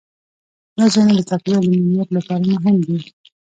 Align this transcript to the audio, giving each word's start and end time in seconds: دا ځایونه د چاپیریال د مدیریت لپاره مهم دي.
دا 0.77 0.85
ځایونه 0.93 1.13
د 1.17 1.21
چاپیریال 1.29 1.63
د 1.67 1.73
مدیریت 1.83 2.09
لپاره 2.17 2.43
مهم 2.53 2.75
دي. 2.87 2.99